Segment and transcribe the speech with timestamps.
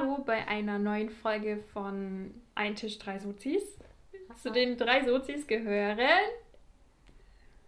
[0.00, 3.62] Hallo bei einer neuen Folge von Ein Tisch, drei Sozis.
[4.40, 5.98] Zu den drei Sozis gehören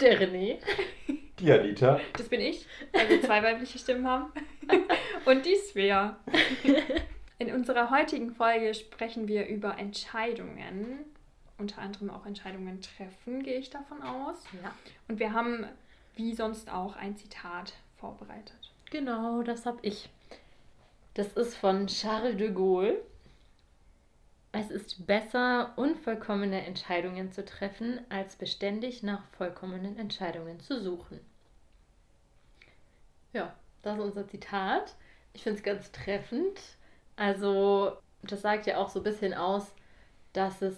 [0.00, 0.58] Der René.
[1.38, 2.00] Die Anita.
[2.16, 4.32] Das bin ich, weil wir zwei weibliche Stimmen haben.
[5.26, 6.16] Und die Svea.
[7.38, 11.04] In unserer heutigen Folge sprechen wir über Entscheidungen.
[11.58, 14.42] Unter anderem auch Entscheidungen treffen, gehe ich davon aus.
[14.62, 14.74] Ja.
[15.06, 15.66] Und wir haben,
[16.16, 18.72] wie sonst auch, ein Zitat vorbereitet.
[18.90, 20.08] Genau, das hab ich.
[21.14, 23.02] Das ist von Charles de Gaulle.
[24.52, 31.20] Es ist besser, unvollkommene Entscheidungen zu treffen, als beständig nach vollkommenen Entscheidungen zu suchen.
[33.32, 34.94] Ja, das ist unser Zitat.
[35.32, 36.60] Ich finde es ganz treffend.
[37.16, 39.72] Also, das sagt ja auch so ein bisschen aus,
[40.32, 40.76] dass es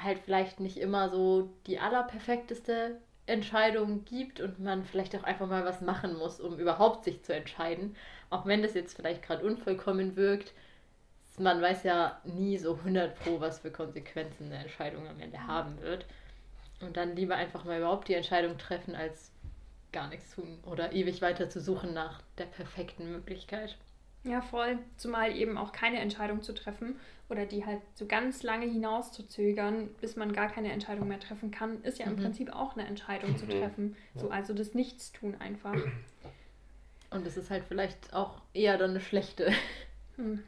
[0.00, 5.64] halt vielleicht nicht immer so die allerperfekteste Entscheidung gibt und man vielleicht auch einfach mal
[5.64, 7.96] was machen muss, um überhaupt sich zu entscheiden.
[8.30, 10.52] Auch wenn das jetzt vielleicht gerade unvollkommen wirkt,
[11.38, 15.80] man weiß ja nie so 100 pro, was für Konsequenzen eine Entscheidung am Ende haben
[15.80, 16.06] wird.
[16.80, 19.32] Und dann lieber einfach mal überhaupt die Entscheidung treffen, als
[19.92, 23.76] gar nichts tun oder ewig weiter zu suchen nach der perfekten Möglichkeit.
[24.26, 24.78] Ja, voll.
[24.96, 26.96] Zumal eben auch keine Entscheidung zu treffen
[27.28, 31.20] oder die halt so ganz lange hinaus zu zögern, bis man gar keine Entscheidung mehr
[31.20, 32.22] treffen kann, ist ja im Mhm.
[32.22, 33.50] Prinzip auch eine Entscheidung zu Mhm.
[33.50, 33.96] treffen.
[34.16, 35.74] So, also das Nichtstun einfach.
[37.10, 39.52] Und es ist halt vielleicht auch eher dann eine schlechte.
[40.16, 40.42] Hm.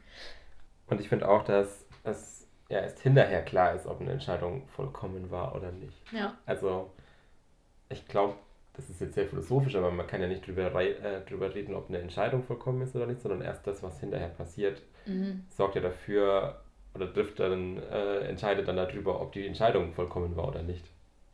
[0.87, 5.31] Und ich finde auch, dass es ja erst hinterher klar ist, ob eine Entscheidung vollkommen
[5.31, 5.95] war oder nicht.
[6.11, 6.37] Ja.
[6.45, 6.91] Also,
[7.89, 8.35] ich glaube,
[8.79, 11.89] das ist jetzt sehr philosophisch, aber man kann ja nicht drüber, äh, drüber reden, ob
[11.89, 15.43] eine Entscheidung vollkommen ist oder nicht, sondern erst das, was hinterher passiert, Mhm.
[15.49, 16.61] sorgt ja dafür
[16.95, 20.85] oder trifft dann, äh, entscheidet dann darüber, ob die Entscheidung vollkommen war oder nicht.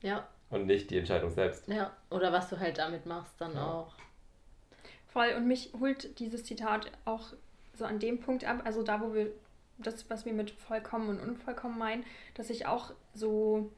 [0.01, 1.67] Ja, Und nicht die Entscheidung selbst.
[1.67, 1.91] ja.
[2.09, 3.65] Oder was du halt damit machst, dann Ja.
[3.65, 3.93] auch.
[5.07, 5.33] Voll.
[5.37, 7.33] Und mich holt dieses Zitat auch
[7.73, 9.27] so an dem Punkt ab, also da, wo wir
[9.77, 12.05] das, was wir mit vollkommen und unvollkommen meinen,
[12.35, 13.71] dass ich auch so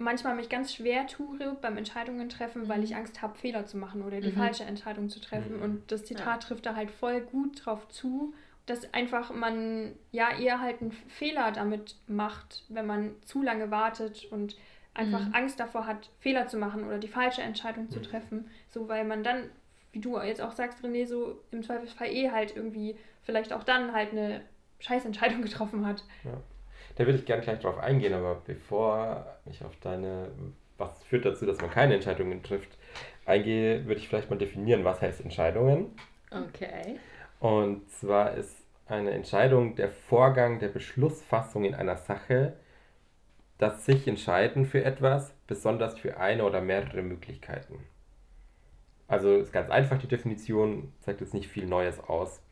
[0.00, 2.84] manchmal mich ganz schwer tue beim Entscheidungen treffen, weil Mhm.
[2.84, 4.36] ich Angst habe, Fehler zu machen oder die Mhm.
[4.36, 5.58] falsche Entscheidung zu treffen.
[5.58, 5.62] Mhm.
[5.62, 6.48] Und das Zitat Ja.
[6.48, 8.34] trifft da halt voll gut drauf zu,
[8.66, 14.24] dass einfach man ja eher halt einen Fehler damit macht, wenn man zu lange wartet
[14.32, 14.56] und
[14.94, 15.34] einfach Mhm.
[15.34, 18.04] Angst davor hat, Fehler zu machen oder die falsche Entscheidung zu Mhm.
[18.04, 18.50] treffen.
[18.68, 19.50] So, weil man dann,
[19.92, 23.92] wie du jetzt auch sagst, René, so im Zweifelsfall eh halt irgendwie vielleicht auch dann
[23.92, 24.40] halt eine
[24.80, 26.04] Scheißentscheidung getroffen hat.
[27.00, 30.28] Da würde ich gerne gleich drauf eingehen, aber bevor ich auf deine,
[30.76, 32.76] was führt dazu, dass man keine Entscheidungen trifft,
[33.24, 35.96] eingehe, würde ich vielleicht mal definieren, was heißt Entscheidungen.
[36.30, 36.98] Okay.
[37.38, 42.52] Und zwar ist eine Entscheidung der Vorgang der Beschlussfassung in einer Sache,
[43.56, 47.82] das sich entscheiden für etwas, besonders für eine oder mehrere Möglichkeiten.
[49.08, 52.42] Also ist ganz einfach die Definition, zeigt jetzt nicht viel Neues aus.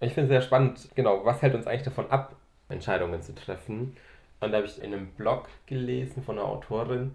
[0.00, 2.34] Ich finde es sehr spannend, genau, was hält uns eigentlich davon ab,
[2.68, 3.96] Entscheidungen zu treffen?
[4.40, 7.14] Und da habe ich in einem Blog gelesen von einer Autorin,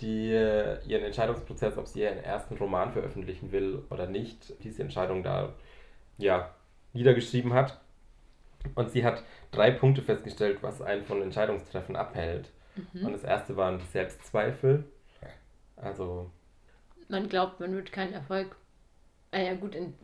[0.00, 5.22] die äh, ihren Entscheidungsprozess, ob sie ihren ersten Roman veröffentlichen will oder nicht, diese Entscheidung
[5.22, 5.54] da
[6.18, 6.54] ja,
[6.94, 7.80] niedergeschrieben hat.
[8.76, 12.50] Und sie hat drei Punkte festgestellt, was einen von Entscheidungstreffen abhält.
[13.02, 13.12] Und Mhm.
[13.12, 14.84] das erste waren Selbstzweifel.
[15.76, 16.30] Also
[17.08, 18.54] Man glaubt, man wird keinen Erfolg.
[19.32, 19.94] Ah ja, gut, in.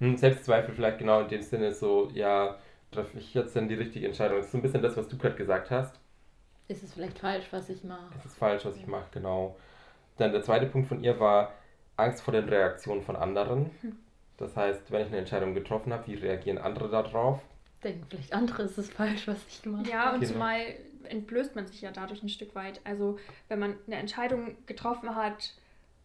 [0.00, 2.58] hm, Selbstzweifel vielleicht genau in dem Sinne so, ja,
[2.92, 4.36] treffe ich jetzt denn die richtige Entscheidung?
[4.38, 5.98] Das ist so ein bisschen das, was du gerade gesagt hast.
[6.68, 8.14] Ist es vielleicht falsch, was ich mache?
[8.18, 9.56] Es ist falsch, was ich mache, genau.
[10.16, 11.52] Dann der zweite Punkt von ihr war
[11.96, 13.70] Angst vor den Reaktionen von anderen.
[14.36, 17.40] Das heißt, wenn ich eine Entscheidung getroffen habe, wie reagieren andere darauf?
[17.82, 19.88] Denken vielleicht andere, ist es falsch, was ich mache.
[19.90, 20.32] Ja, und Genau.
[20.32, 20.60] zumal
[21.04, 22.80] entblößt man sich ja dadurch ein Stück weit.
[22.84, 25.54] Also, wenn man eine Entscheidung getroffen hat,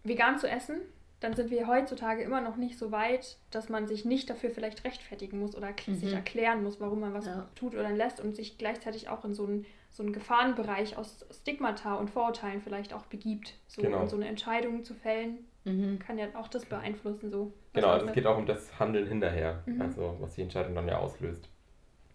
[0.04, 0.82] vegan zu essen,
[1.20, 4.84] dann sind wir heutzutage immer noch nicht so weit, dass man sich nicht dafür vielleicht
[4.86, 6.16] rechtfertigen muss oder k- sich Mhm.
[6.16, 7.48] erklären muss, warum man was Ja.
[7.56, 11.96] tut oder lässt und sich gleichzeitig auch in so einen, so einen Gefahrenbereich aus Stigmata
[11.96, 13.56] und Vorurteilen vielleicht auch begibt.
[13.68, 14.02] So, Genau.
[14.02, 15.98] Und so eine Entscheidung zu fällen, Mhm.
[16.00, 17.30] kann ja auch das beeinflussen.
[17.32, 17.52] So.
[17.74, 19.82] Genau, also es geht auch um das Handeln hinterher, Mhm.
[19.82, 21.50] also was die Entscheidung dann ja auslöst,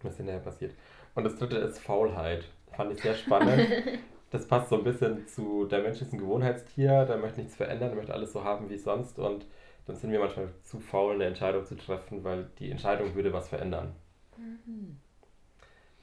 [0.02, 0.74] was hinterher passiert.
[1.14, 2.44] Und das dritte ist Faulheit.
[2.76, 3.66] Fand ich sehr spannend.
[4.32, 7.90] das passt so ein bisschen zu, der Mensch ist ein Gewohnheitstier, der möchte nichts verändern,
[7.90, 9.46] der möchte alles so haben wie sonst und
[9.86, 13.48] dann sind wir manchmal zu faul, eine Entscheidung zu treffen, weil die Entscheidung würde was
[13.48, 13.94] verändern.
[14.36, 14.96] Mhm.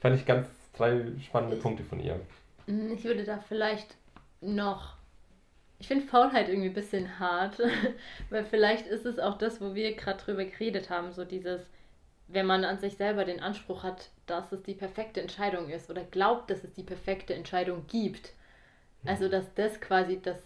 [0.00, 2.20] Fand ich ganz drei spannende Punkte von ihr.
[2.66, 3.96] Mm, Ich würde da vielleicht
[4.40, 4.94] noch.
[5.78, 7.60] Ich finde Faulheit irgendwie ein bisschen hart,
[8.30, 11.62] weil vielleicht ist es auch das, wo wir gerade drüber geredet haben, so dieses,
[12.28, 16.04] wenn man an sich selber den Anspruch hat, dass es die perfekte Entscheidung ist oder
[16.04, 18.32] glaubt, dass es die perfekte Entscheidung gibt.
[19.04, 20.38] Also, dass das quasi das.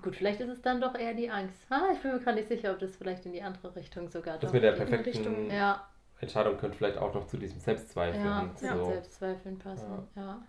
[0.00, 1.58] Gut, vielleicht ist es dann doch eher die Angst.
[1.68, 4.38] Ah, ich bin mir gerade nicht sicher, ob das vielleicht in die andere Richtung sogar
[4.38, 5.86] Das mit der perfekten Richtung- Ja,
[6.20, 8.24] Entscheidung könnte vielleicht auch noch zu diesem Selbstzweifeln.
[8.24, 8.66] Ja, so.
[8.66, 8.84] ja.
[8.84, 10.08] Selbstzweifeln passen.
[10.16, 10.22] Ja.
[10.22, 10.42] ja.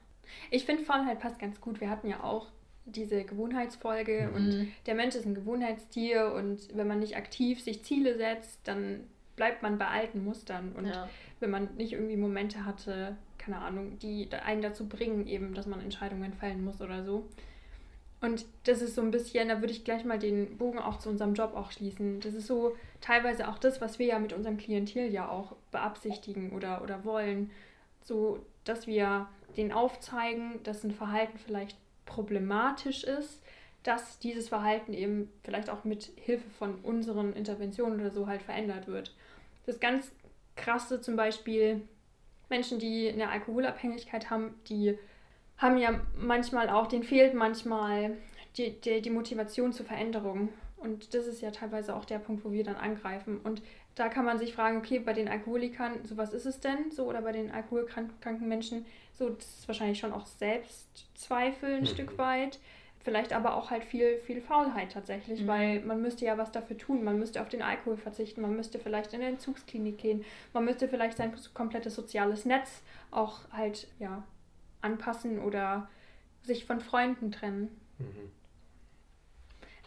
[0.49, 1.81] Ich finde Faulheit passt ganz gut.
[1.81, 2.47] Wir hatten ja auch
[2.85, 4.35] diese Gewohnheitsfolge Mhm.
[4.35, 9.05] und der Mensch ist ein Gewohnheitstier und wenn man nicht aktiv sich Ziele setzt, dann
[9.35, 11.09] bleibt man bei alten Mustern und ja.
[11.43, 15.81] Wenn man nicht irgendwie Momente hatte, keine Ahnung, die einen dazu bringen, eben, dass man
[15.81, 17.27] Entscheidungen fällen muss oder so.
[18.21, 21.09] Und das ist so ein bisschen, da würde ich gleich mal den Bogen auch zu
[21.09, 22.21] unserem Job auch schließen.
[22.21, 26.53] Das ist so teilweise auch das, was wir ja mit unserem Klientel ja auch beabsichtigen
[26.53, 27.51] oder, oder wollen.
[28.01, 33.41] So, dass wir denen aufzeigen, dass ein Verhalten vielleicht problematisch ist,
[33.83, 38.87] dass dieses Verhalten eben vielleicht auch mit Hilfe von unseren Interventionen oder so halt verändert
[38.87, 39.13] wird.
[39.65, 40.11] Das ganz
[40.55, 41.81] krasse zum Beispiel
[42.49, 44.97] Menschen, die eine Alkoholabhängigkeit haben, die
[45.57, 48.17] haben ja manchmal auch, denen fehlt manchmal
[48.57, 50.49] die, die, die Motivation zur Veränderung.
[50.77, 53.39] Und das ist ja teilweise auch der Punkt, wo wir dann angreifen.
[53.41, 53.61] Und
[53.95, 56.91] da kann man sich fragen, okay, bei den Alkoholikern, so was ist es denn?
[56.91, 61.87] So, oder bei den alkoholkranken Menschen, so, das ist wahrscheinlich schon auch Selbstzweifel ein Mhm.
[61.87, 62.59] Stück weit.
[63.03, 65.47] Vielleicht aber auch halt viel, viel Faulheit tatsächlich, Mhm.
[65.47, 67.03] weil man müsste ja was dafür tun.
[67.03, 70.23] Man müsste auf den Alkohol verzichten, man müsste vielleicht in eine Entzugsklinik gehen,
[70.53, 74.23] man müsste vielleicht sein komplettes soziales Netz auch halt, ja,
[74.81, 75.89] anpassen oder
[76.43, 77.77] sich von Freunden trennen.
[77.99, 78.31] Mhm.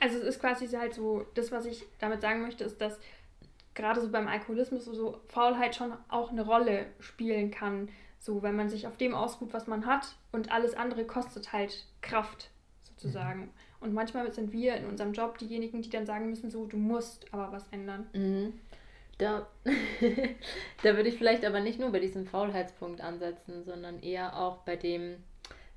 [0.00, 2.98] Also es ist quasi halt so, das, was ich damit sagen möchte, ist, dass
[3.74, 7.88] gerade so beim Alkoholismus so Faulheit schon auch eine Rolle spielen kann.
[8.18, 11.86] So, wenn man sich auf dem ausruht, was man hat und alles andere kostet halt
[12.02, 12.50] Kraft
[12.96, 13.50] sozusagen.
[13.80, 17.32] Und manchmal sind wir in unserem Job diejenigen, die dann sagen müssen, so, du musst
[17.32, 18.06] aber was ändern.
[18.12, 18.54] Mhm.
[19.18, 19.46] Da,
[20.82, 24.76] da würde ich vielleicht aber nicht nur bei diesem Faulheitspunkt ansetzen, sondern eher auch bei
[24.76, 25.16] dem,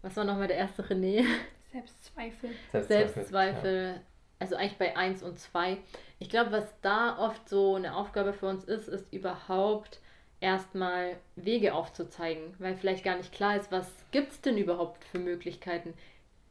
[0.02, 1.26] was war nochmal der erste René?
[1.72, 2.50] Selbstzweifel.
[2.74, 4.02] Selbstzweifel,
[4.40, 5.78] also eigentlich bei 1 und 2.
[6.20, 10.00] Ich glaube, was da oft so eine Aufgabe für uns ist, ist überhaupt
[10.42, 15.20] erstmal Wege aufzuzeigen, weil vielleicht gar nicht klar ist, was gibt es denn überhaupt für
[15.20, 15.94] Möglichkeiten.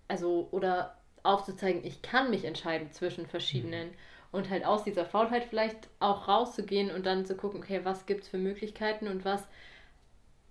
[0.08, 3.90] Also, oder aufzuzeigen, ich kann mich entscheiden zwischen verschiedenen
[4.32, 8.22] und halt aus dieser Faulheit vielleicht auch rauszugehen und dann zu gucken, okay, was gibt
[8.24, 9.46] es für Möglichkeiten und was,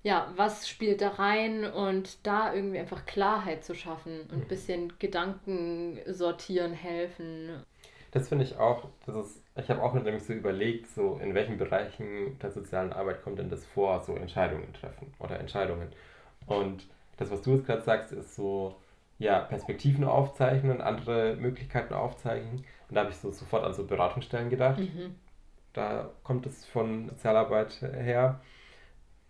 [0.03, 4.47] ja, was spielt da rein und da irgendwie einfach Klarheit zu schaffen und ein Mhm.
[4.47, 7.63] bisschen Gedanken sortieren helfen.
[8.11, 11.57] Das finde ich auch, das ist, ich habe auch nämlich so überlegt, so in welchen
[11.57, 15.89] Bereichen der sozialen Arbeit kommt denn das vor, so Entscheidungen treffen oder Entscheidungen.
[16.47, 16.87] Und
[17.17, 18.75] das, was du jetzt gerade sagst, ist so,
[19.19, 22.63] ja, Perspektiven aufzeichnen und andere Möglichkeiten aufzeichnen.
[22.89, 24.79] Und da habe ich so sofort an so Beratungsstellen gedacht.
[24.79, 25.15] Mhm.
[25.73, 28.41] Da kommt es von Sozialarbeit her.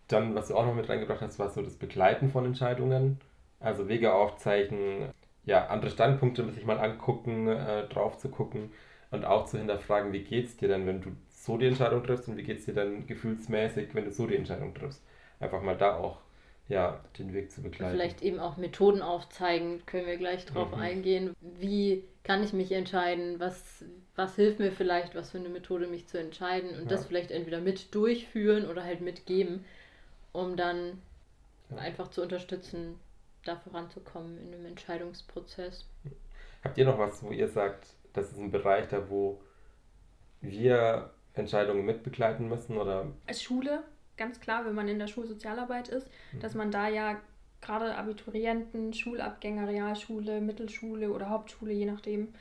[0.08, 3.20] Dann, was du auch noch mit reingebracht hast, war so das Begleiten von Entscheidungen.
[3.60, 5.10] Also Wege aufzeichnen,
[5.46, 8.72] ja, andere Standpunkte sich mal angucken, äh, drauf zu gucken
[9.12, 12.38] und auch zu hinterfragen, wie geht's dir denn, wenn du so die Entscheidung triffst und
[12.38, 15.02] wie geht's dir dann gefühlsmäßig, wenn du so die Entscheidung triffst.
[15.40, 16.20] Einfach mal da auch,
[16.70, 17.94] ja, den Weg zu begleiten.
[17.94, 20.82] Vielleicht eben auch Methoden aufzeigen, können wir gleich drauf Mhm.
[20.82, 21.34] eingehen.
[21.42, 23.40] Wie kann ich mich entscheiden?
[23.40, 23.84] Was,
[24.16, 27.08] was hilft mir vielleicht, was für eine Methode mich zu entscheiden und das Ja.
[27.08, 29.64] vielleicht entweder mit durchführen oder halt mitgeben,
[30.34, 31.02] um dann
[31.70, 31.78] Ja.
[31.78, 33.00] einfach zu unterstützen,
[33.46, 35.86] da voranzukommen in einem Entscheidungsprozess.
[36.64, 39.40] Habt ihr noch was, wo ihr sagt, das ist ein Bereich, da wo
[40.42, 43.84] wir Entscheidungen mitbegleiten müssen oder Als Schule,
[44.18, 46.08] ganz klar, wenn man in der Schulsozialarbeit ist,
[46.42, 47.20] dass man da ja
[47.62, 52.34] gerade Abiturienten, Schulabgänger, Realschule, Mittelschule oder Hauptschule, je nachdem,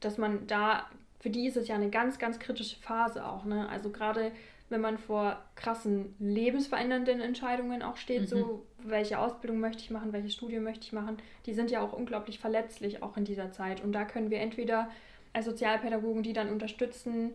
[0.00, 0.86] dass man da,
[1.20, 3.68] für die ist es ja eine ganz, ganz kritische Phase auch, ne?
[3.68, 4.32] Also gerade
[4.70, 8.26] wenn man vor krassen lebensverändernden Entscheidungen auch steht, Mhm.
[8.26, 11.92] so welche Ausbildung möchte ich machen, welches Studium möchte ich machen, die sind ja auch
[11.92, 13.82] unglaublich verletzlich auch in dieser Zeit.
[13.84, 14.90] Und da können wir entweder
[15.32, 17.34] als Sozialpädagogen die dann unterstützen,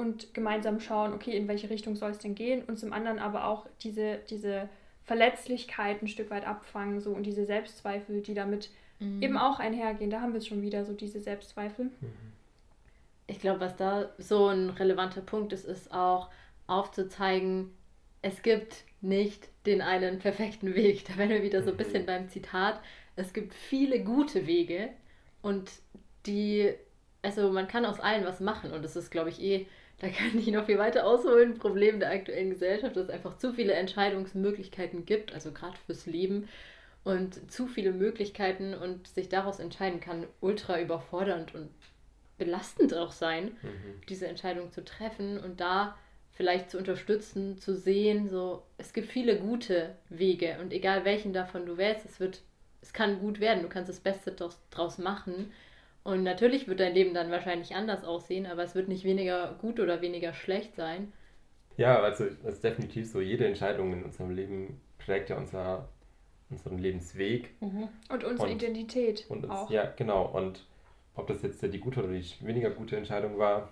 [0.00, 3.46] und gemeinsam schauen, okay, in welche Richtung soll es denn gehen und zum anderen aber
[3.46, 4.68] auch diese, diese
[5.04, 8.70] Verletzlichkeit ein Stück weit abfangen so und diese Selbstzweifel, die damit
[9.02, 9.22] Mhm.
[9.22, 10.10] eben auch einhergehen.
[10.10, 11.90] Da haben wir es schon wieder, so diese Selbstzweifel.
[13.26, 16.28] Ich glaube, was da so ein relevanter Punkt ist, ist auch
[16.66, 17.70] aufzuzeigen,
[18.22, 21.06] es gibt nicht den einen perfekten Weg.
[21.08, 21.78] Da wären wir wieder so ein Mhm.
[21.78, 22.80] bisschen beim Zitat.
[23.16, 24.90] Es gibt viele gute Wege
[25.42, 25.70] und
[26.26, 26.74] die,
[27.22, 29.66] also man kann aus allen was machen und das ist, glaube ich, eh,
[30.00, 31.58] da kann ich noch viel weiter ausholen.
[31.58, 36.48] Problem der aktuellen Gesellschaft, dass es einfach zu viele Entscheidungsmöglichkeiten gibt, also gerade fürs Leben
[37.04, 41.70] und zu viele Möglichkeiten und sich daraus entscheiden kann ultra überfordernd und
[42.38, 44.00] belastend auch sein, Mhm.
[44.08, 45.96] diese Entscheidung zu treffen und da
[46.32, 51.66] vielleicht zu unterstützen, zu sehen, so es gibt viele gute Wege und egal welchen davon
[51.66, 52.40] du wählst, es wird,
[52.80, 54.32] es kann gut werden, du kannst das Beste
[54.70, 55.52] draus, machen
[56.02, 59.80] und natürlich wird dein Leben dann wahrscheinlich anders aussehen, aber es wird nicht weniger gut
[59.80, 61.12] oder weniger schlecht sein.
[61.76, 65.88] Ja, also es ist definitiv so, jede Entscheidung in unserem Leben prägt ja unser,
[66.48, 67.50] unseren Lebensweg.
[67.60, 67.88] Mhm.
[68.08, 69.70] Und unsere und, Identität und uns, auch.
[69.70, 70.26] Ja, genau.
[70.26, 70.66] Und
[71.14, 73.70] ob das jetzt die gute oder die weniger gute Entscheidung war.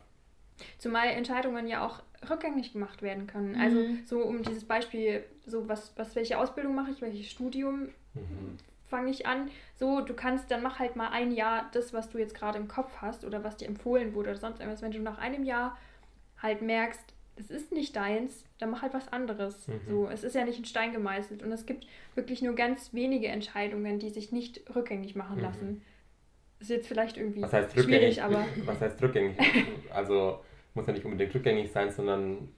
[0.79, 3.53] Zumal Entscheidungen ja auch rückgängig gemacht werden können.
[3.53, 3.61] Mhm.
[3.61, 8.59] Also so um dieses Beispiel, so was, was welche Ausbildung mache ich, welches Studium mhm.
[8.89, 9.51] Fange ich an.
[9.77, 12.69] So, du kannst, dann mach halt mal ein Jahr das, was du jetzt gerade im
[12.69, 14.83] Kopf hast oder was dir empfohlen wurde oder sonst irgendwas.
[14.83, 15.77] Wenn du nach einem Jahr
[16.43, 19.69] halt merkst, es ist nicht deins, dann mach halt was anderes.
[19.69, 19.81] Mhm.
[19.89, 23.29] So, es ist ja nicht in Stein gemeißelt und es gibt wirklich nur ganz wenige
[23.29, 25.43] Entscheidungen, die sich nicht rückgängig machen mhm.
[25.43, 25.83] lassen.
[26.61, 28.45] Ist jetzt vielleicht irgendwie was heißt schwierig, aber.
[28.65, 29.37] Was heißt rückgängig?
[29.91, 30.41] also
[30.75, 32.49] muss ja nicht unbedingt rückgängig sein, sondern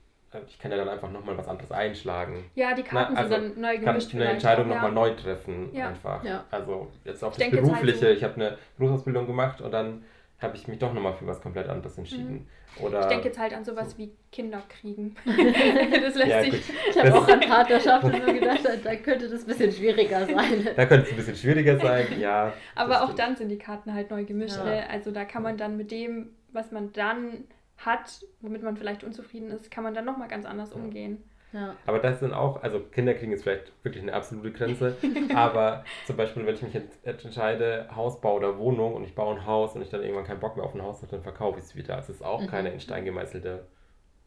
[0.47, 2.45] ich kann ja dann einfach nochmal was anderes einschlagen.
[2.55, 3.85] Ja, die Karten Na, also sind dann neu gemischt.
[3.85, 4.91] Kann ich eine Entscheidung nochmal ja.
[4.91, 5.89] neu treffen, ja.
[5.89, 6.23] einfach.
[6.23, 6.45] Ja.
[6.51, 7.93] Also jetzt auch ich das Berufliche.
[7.93, 8.07] Halt so.
[8.07, 10.05] Ich habe eine Berufsausbildung gemacht und dann
[10.41, 12.33] habe ich mich doch nochmal für was komplett anderes entschieden.
[12.33, 12.47] Mhm.
[12.85, 13.99] Oder ich denke jetzt halt an sowas so.
[13.99, 15.17] wie Kinder kriegen.
[15.25, 16.63] das lässt ja, sich.
[16.89, 20.69] Ich habe auch an Partnerschaft und so gedacht, da könnte das ein bisschen schwieriger sein.
[20.77, 22.53] Da könnte es ein bisschen schwieriger sein, ja.
[22.77, 23.19] Aber auch stimmt.
[23.19, 24.57] dann sind die Karten halt neu gemischt.
[24.57, 24.65] Ja.
[24.65, 24.91] Ne?
[24.91, 27.45] Also da kann man dann mit dem, was man dann
[27.85, 31.23] hat, womit man vielleicht unzufrieden ist, kann man dann nochmal ganz anders umgehen.
[31.53, 31.75] Ja.
[31.85, 34.97] Aber das sind auch, also Kinder kriegen jetzt vielleicht wirklich eine absolute Grenze,
[35.35, 39.47] aber zum Beispiel, wenn ich mich jetzt entscheide, Hausbau oder Wohnung und ich baue ein
[39.47, 41.65] Haus und ich dann irgendwann keinen Bock mehr auf ein Haus habe, dann verkaufe ich
[41.65, 41.97] es wieder.
[41.97, 42.47] Also es ist auch mhm.
[42.47, 43.67] keine in Stein gemeißelte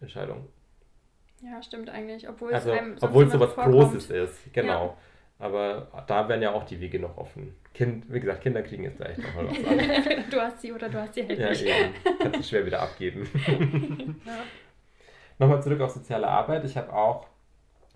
[0.01, 0.47] Entscheidung.
[1.41, 2.27] Ja, stimmt eigentlich.
[2.27, 4.85] Obwohl also, es einem obwohl es so was Großes ist, genau.
[4.85, 4.97] Ja.
[5.39, 7.55] Aber da wären ja auch die Wege noch offen.
[7.73, 10.25] Kind, wie gesagt, Kinder kriegen jetzt echt nochmal was anderes.
[10.29, 11.65] du hast sie oder du hast sie halt ja, nicht.
[11.65, 11.75] Ja,
[12.19, 13.27] kannst du schwer wieder abgeben.
[14.25, 14.43] ja.
[15.39, 16.63] Nochmal zurück auf soziale Arbeit.
[16.65, 17.27] Ich habe auch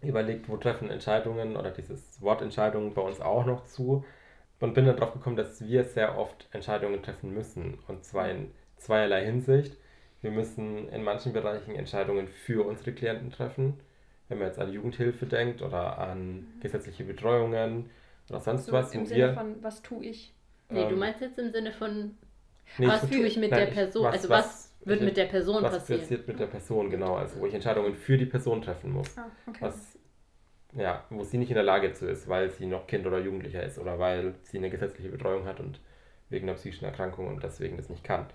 [0.02, 4.04] überlegt, wo treffen Entscheidungen oder dieses Wort Entscheidungen bei uns auch noch zu
[4.60, 8.52] und bin dann drauf gekommen, dass wir sehr oft Entscheidungen treffen müssen und zwar in
[8.78, 9.78] zweierlei Hinsicht.
[10.22, 13.80] Wir müssen in manchen Bereichen Entscheidungen für unsere Klienten treffen,
[14.30, 17.90] wenn man jetzt an Jugendhilfe denkt oder an gesetzliche Betreuungen
[18.30, 18.94] oder sonst so, was.
[18.94, 20.34] Im Sinne wir, von, was tue ich?
[20.70, 22.18] Nee, ähm, du meinst jetzt im Sinne von,
[22.78, 24.04] nee, was tue ich mit nein, der Person?
[24.04, 26.02] Was, also was, was wird mit der Person was passieren?
[26.02, 27.16] Was passiert mit der Person, genau.
[27.16, 29.18] Also wo ich Entscheidungen für die Person treffen muss.
[29.18, 29.58] Ah, okay.
[29.62, 29.98] Was,
[30.74, 33.64] ja, wo sie nicht in der Lage zu ist, weil sie noch Kind oder Jugendlicher
[33.64, 35.80] ist oder weil sie eine gesetzliche Betreuung hat und
[36.30, 38.26] wegen einer psychischen Erkrankung und deswegen das nicht kann.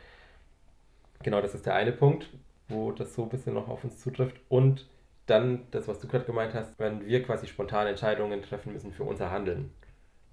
[1.23, 2.29] Genau, das ist der eine Punkt,
[2.69, 4.41] wo das so ein bisschen noch auf uns zutrifft.
[4.49, 4.87] Und
[5.26, 9.05] dann das, was du gerade gemeint hast, wenn wir quasi spontan Entscheidungen treffen müssen für
[9.05, 9.71] unser Handeln.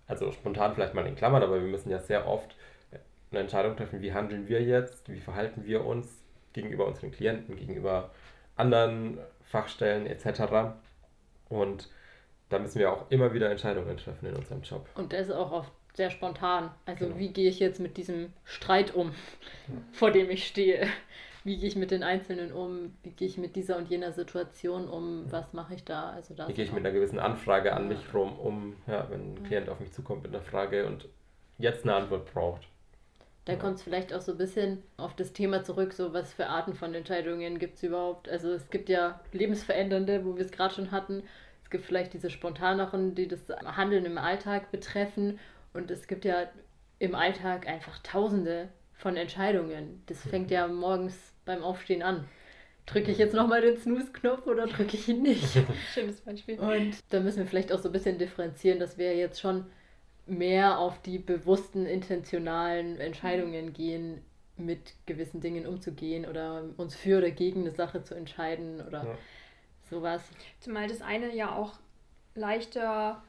[0.07, 2.55] Also spontan vielleicht mal in Klammern, aber wir müssen ja sehr oft
[3.31, 8.09] eine Entscheidung treffen, wie handeln wir jetzt, wie verhalten wir uns gegenüber unseren Klienten, gegenüber
[8.55, 10.73] anderen Fachstellen etc.
[11.47, 11.89] Und
[12.49, 14.87] da müssen wir auch immer wieder Entscheidungen treffen in unserem Job.
[14.95, 16.71] Und das ist auch oft sehr spontan.
[16.85, 17.19] Also genau.
[17.19, 19.13] wie gehe ich jetzt mit diesem Streit um,
[19.91, 20.87] vor dem ich stehe?
[21.43, 22.93] Wie gehe ich mit den Einzelnen um?
[23.03, 25.31] Wie gehe ich mit dieser und jener Situation um?
[25.31, 26.09] Was mache ich da?
[26.09, 29.43] Also wie gehe ich mit einer gewissen Anfrage an mich rum um, ja, wenn ein
[29.43, 31.07] Klient auf mich zukommt mit einer Frage und
[31.57, 32.67] jetzt eine Antwort braucht?
[33.45, 36.47] Da kommt es vielleicht auch so ein bisschen auf das Thema zurück, so was für
[36.47, 38.29] Arten von Entscheidungen gibt es überhaupt.
[38.29, 41.23] Also es gibt ja lebensverändernde, wo wir es gerade schon hatten.
[41.63, 45.39] Es gibt vielleicht diese spontaneren, die das Handeln im Alltag betreffen.
[45.73, 46.47] Und es gibt ja
[46.99, 48.69] im Alltag einfach tausende
[48.99, 50.03] von Entscheidungen.
[50.05, 51.15] Das fängt ja morgens
[51.45, 52.25] beim Aufstehen an.
[52.85, 55.45] Drücke ich jetzt nochmal den Snooze-Knopf oder drücke ich ihn nicht?
[55.93, 56.59] Schönes Beispiel.
[56.59, 59.65] Und da müssen wir vielleicht auch so ein bisschen differenzieren, dass wir jetzt schon
[60.25, 64.21] mehr auf die bewussten, intentionalen Entscheidungen gehen,
[64.57, 69.17] mit gewissen Dingen umzugehen oder uns für oder gegen eine Sache zu entscheiden oder ja.
[69.89, 70.21] sowas.
[70.59, 71.79] Zumal das eine ja auch
[72.35, 73.23] leichter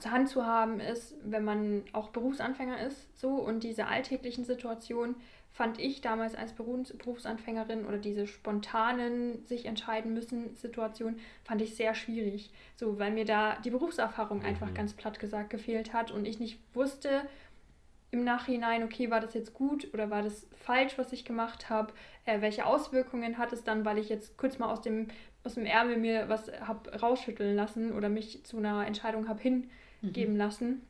[0.00, 5.16] zur Hand zu haben ist, wenn man auch Berufsanfänger ist, so und diese alltäglichen Situationen
[5.52, 11.94] fand ich damals als Berufsanfängerin oder diese spontanen sich entscheiden müssen Situationen fand ich sehr
[11.94, 14.44] schwierig, so weil mir da die Berufserfahrung mhm.
[14.44, 17.22] einfach ganz platt gesagt gefehlt hat und ich nicht wusste
[18.10, 21.92] im Nachhinein, okay, war das jetzt gut oder war das falsch, was ich gemacht habe?
[22.24, 25.08] Äh, welche Auswirkungen hat es dann, weil ich jetzt kurz mal aus dem
[25.48, 30.34] aus dem Ärmel mir was habe rausschütteln lassen oder mich zu einer Entscheidung habe hingeben
[30.34, 30.38] mhm.
[30.38, 30.82] lassen.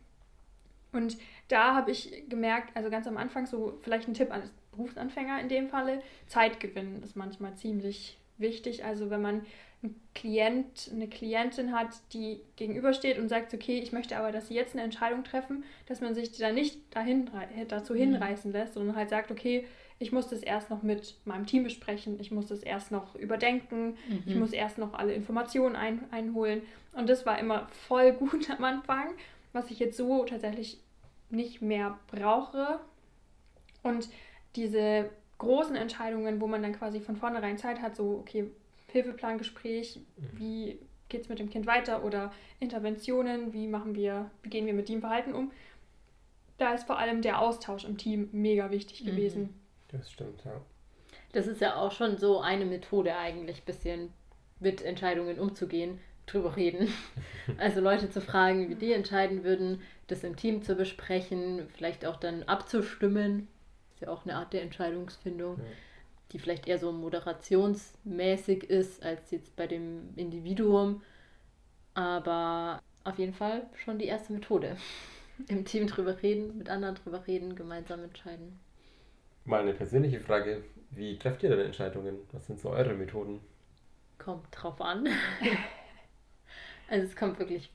[0.92, 5.40] Und da habe ich gemerkt, also ganz am Anfang so vielleicht ein Tipp an Berufsanfänger
[5.40, 8.84] in dem Falle, Zeit gewinnen ist manchmal ziemlich wichtig.
[8.84, 9.42] Also wenn man
[9.82, 14.54] einen Klient, eine Klientin hat, die gegenübersteht und sagt, okay, ich möchte aber, dass sie
[14.54, 17.30] jetzt eine Entscheidung treffen, dass man sich da nicht dahin,
[17.68, 17.98] dazu mhm.
[17.98, 19.66] hinreißen lässt, sondern halt sagt, okay,
[19.98, 23.96] ich muss das erst noch mit meinem Team besprechen, ich muss das erst noch überdenken,
[24.08, 24.22] mhm.
[24.26, 26.62] ich muss erst noch alle Informationen ein, einholen.
[26.92, 29.08] Und das war immer voll gut am Anfang,
[29.52, 30.78] was ich jetzt so tatsächlich
[31.30, 32.80] nicht mehr brauche.
[33.82, 34.08] Und
[34.56, 38.50] diese großen Entscheidungen, wo man dann quasi von vornherein Zeit hat, so, okay,
[38.88, 40.00] Hilfeplangespräch,
[40.32, 40.78] wie
[41.08, 44.88] geht es mit dem Kind weiter oder Interventionen, wie machen wir, wie gehen wir mit
[44.88, 45.50] dem Verhalten um.
[46.58, 49.04] Da ist vor allem der Austausch im Team mega wichtig
[49.42, 49.54] Mhm.
[49.88, 50.60] Das stimmt, ja.
[51.32, 54.12] Das ist ja auch schon so eine Methode eigentlich, bisschen
[54.60, 56.88] mit Entscheidungen umzugehen, drüber reden.
[57.58, 62.16] Also Leute zu fragen, wie die entscheiden würden, das im Team zu besprechen, vielleicht auch
[62.16, 63.48] dann abzustimmen.
[63.94, 65.64] Ist ja auch eine Art der Entscheidungsfindung, Ja.
[66.32, 71.02] die vielleicht eher so moderationsmäßig ist als jetzt bei dem Individuum.
[71.94, 74.76] Aber auf jeden Fall schon die erste Methode.
[75.48, 78.58] Im Team drüber reden, mit anderen drüber reden, gemeinsam entscheiden.
[79.48, 80.62] Mal eine persönliche Frage.
[80.90, 82.18] Wie trefft ihr denn Entscheidungen?
[82.32, 83.40] Was sind so eure Methoden?
[84.18, 85.08] Kommt drauf an.
[86.90, 87.70] also es kommt wirklich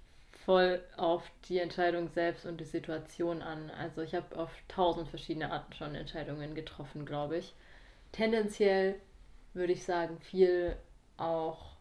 [0.45, 3.71] voll auf die Entscheidung selbst und die Situation an.
[3.71, 7.55] Also ich habe auf tausend verschiedene Arten schon Entscheidungen getroffen, glaube ich.
[8.11, 8.93] Tendenziell
[9.55, 10.75] würde ich sagen, viel
[11.17, 11.75] auch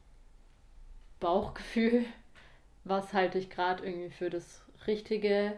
[1.20, 2.06] Bauchgefühl.
[2.84, 5.52] Was halte ich gerade irgendwie für das Richtige?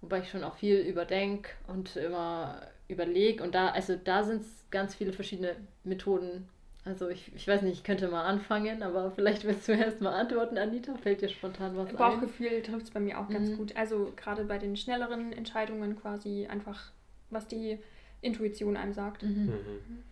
[0.00, 2.60] Wobei ich schon auch viel überdenke und immer
[2.92, 3.42] überlege.
[3.42, 6.48] Und da, also da sind es ganz viele verschiedene Methoden.
[6.84, 10.12] Also ich, ich weiß nicht, ich könnte mal anfangen, aber vielleicht willst du erst mal
[10.14, 10.94] antworten, Anita.
[10.96, 11.96] Fällt dir spontan was ein?
[11.96, 13.56] Bauchgefühl trifft es bei mir auch ganz Mhm.
[13.56, 13.76] gut.
[13.76, 16.90] Also gerade bei den schnelleren Entscheidungen quasi einfach,
[17.30, 17.78] was die
[18.20, 19.22] Intuition einem sagt.
[19.22, 19.46] Mhm.
[19.46, 20.02] Mhm.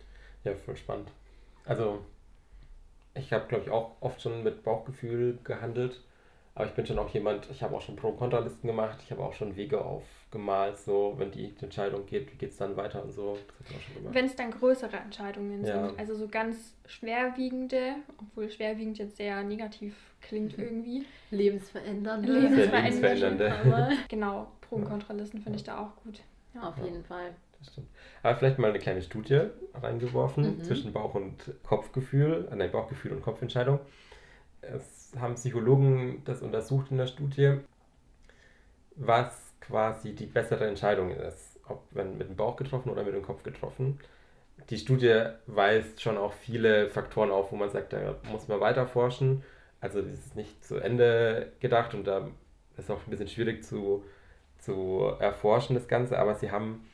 [0.43, 1.09] Ja, voll spannend.
[1.65, 2.03] Also,
[3.13, 6.01] ich habe, glaube ich, auch oft schon mit Bauchgefühl gehandelt.
[6.53, 8.99] Aber ich bin schon auch jemand, ich habe auch schon Pro- und Kontralisten gemacht.
[9.05, 12.75] Ich habe auch schon Wege aufgemalt, so, wenn die Entscheidung geht, wie geht es dann
[12.75, 13.37] weiter und so.
[13.59, 14.13] Das habe ich auch schon gemacht.
[14.15, 15.87] Wenn es dann größere Entscheidungen Ja.
[15.87, 20.63] sind, also so ganz schwerwiegende, obwohl schwerwiegend jetzt sehr negativ klingt Mhm.
[20.63, 21.05] irgendwie.
[21.31, 22.31] Lebensverändernde.
[22.31, 23.45] Lebensverändernde.
[23.45, 23.97] Lebensverändernde.
[24.09, 24.89] Genau, Pro- und Ja.
[24.89, 26.19] Kontralisten finde ich da auch gut.
[26.53, 26.63] Ja.
[26.69, 27.33] Auf jeden Fall.
[27.59, 27.87] Das stimmt.
[28.23, 29.41] Aber vielleicht mal eine kleine Studie
[29.81, 30.63] reingeworfen Mhm.
[30.63, 33.79] zwischen Bauch- und Kopfgefühl, äh, nein, Bauchgefühl und Kopfentscheidung.
[34.61, 37.57] Es haben Psychologen das untersucht in der Studie,
[38.95, 43.23] was quasi die bessere Entscheidung ist, ob wenn mit dem Bauch getroffen oder mit dem
[43.23, 43.99] Kopf getroffen.
[44.69, 48.87] Die Studie weist schon auch viele Faktoren auf, wo man sagt, da muss man weiter
[48.87, 49.43] forschen.
[49.79, 52.29] Also das ist nicht zu Ende gedacht und da
[52.77, 54.03] ist auch ein bisschen schwierig zu,
[54.59, 56.85] zu erforschen, das Ganze, aber sie haben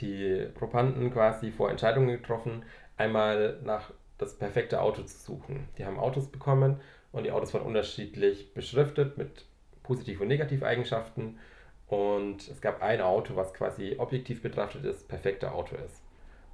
[0.00, 2.64] die Probanden quasi vor Entscheidungen getroffen,
[2.96, 5.68] einmal nach das perfekte Auto zu suchen.
[5.78, 6.80] Die haben Autos bekommen
[7.14, 9.46] und die Autos waren unterschiedlich beschriftet mit
[9.84, 11.38] Positiv- und Negativeigenschaften.
[11.86, 16.02] Und es gab ein Auto, was quasi objektiv betrachtet das perfekte Auto ist.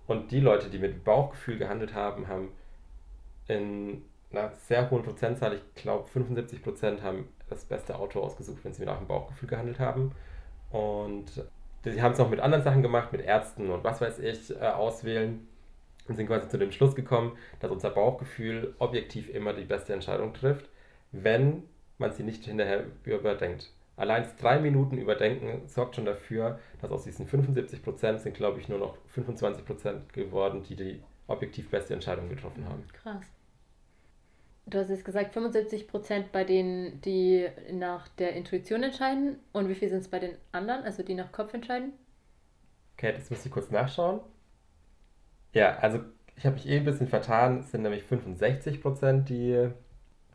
[0.07, 2.53] Und die Leute, die mit Bauchgefühl gehandelt haben, haben
[3.49, 8.75] in einer sehr hohen Prozentzahl, ich glaube 75 Prozent, haben das beste Auto ausgesucht, wenn
[8.75, 10.13] sie nach dem Bauchgefühl gehandelt haben.
[10.71, 11.43] Und
[11.85, 14.67] sie haben es auch mit anderen Sachen gemacht, mit Ärzten und was weiß ich, äh,
[14.67, 15.49] auswählen
[16.11, 20.35] und sind quasi zu dem Schluss gekommen, dass unser Bauchgefühl objektiv immer die beste Entscheidung
[20.35, 20.69] trifft,
[21.13, 21.63] wenn
[21.99, 23.71] man sie nicht hinterher überdenkt.
[23.97, 28.79] Allein drei Minuten Überdenken sorgt schon dafür, dass aus diesen 75% sind, glaube ich, nur
[28.79, 32.83] noch 25% geworden, die die objektiv beste Entscheidung getroffen haben.
[32.93, 33.27] Krass.
[34.67, 39.39] Du hast jetzt gesagt, 75 Prozent bei denen, die nach der Intuition entscheiden.
[39.53, 41.93] Und wie viel sind es bei den anderen, also die nach Kopf entscheiden?
[42.97, 44.21] Okay, das muss ich kurz nachschauen.
[45.53, 46.01] Ja, also
[46.37, 47.61] ich habe mich eh ein bisschen vertan.
[47.61, 49.71] Es sind nämlich 65%, die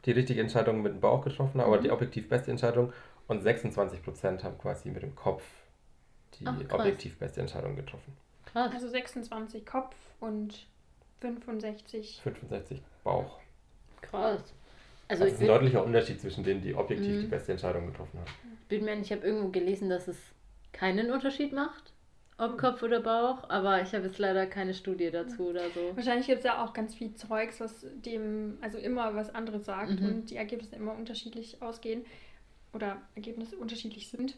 [0.05, 1.83] die richtige Entscheidung mit dem Bauch getroffen haben, aber Mhm.
[1.83, 2.93] die objektiv beste Entscheidung.
[3.27, 5.43] Und 26% haben quasi mit dem Kopf
[6.39, 8.13] die Ach, objektiv beste Entscheidung getroffen.
[8.45, 8.71] Krass.
[8.73, 10.67] Also 26 Kopf und
[11.21, 12.19] 65.
[12.21, 13.39] 65 Bauch.
[14.01, 14.53] Krass.
[15.07, 17.21] Also Also es ich ist ein deutlicher Unterschied zwischen denen, die objektiv Mhm.
[17.21, 18.29] die beste Entscheidung getroffen haben.
[18.69, 20.17] bin mir ich habe irgendwo gelesen, dass es
[20.71, 21.93] keinen Unterschied macht,
[22.37, 25.95] ob Kopf oder Bauch, aber ich habe jetzt leider keine Studie dazu oder so.
[25.95, 30.01] Wahrscheinlich gibt es ja auch ganz viel Zeugs, was dem, also immer was anderes sagt
[30.01, 30.05] Mhm.
[30.07, 32.05] und die Ergebnisse immer unterschiedlich ausgehen
[32.73, 34.35] oder Ergebnisse unterschiedlich sind.